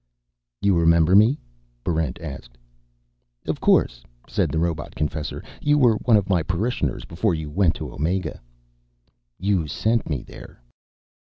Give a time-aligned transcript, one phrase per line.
[0.63, 1.37] "You remember me?"
[1.83, 2.57] Barrent asked.
[3.45, 5.43] "Of course," said the robot confessor.
[5.61, 8.41] "You were one of my parishioners before you went to Omega."
[9.37, 10.59] "You sent me there."